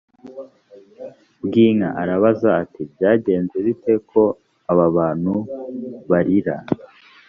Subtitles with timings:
[1.45, 4.23] bw inka arabaza ati byagenze bite ko
[4.71, 5.33] aba bantu
[6.09, 6.55] barira